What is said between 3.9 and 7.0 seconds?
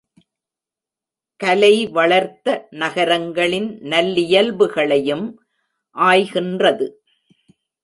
நல்லியல்புகளையும் ஆய்கின்றது.